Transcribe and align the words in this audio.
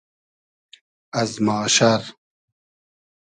از 1.13 1.41
ماشئر 1.41 2.01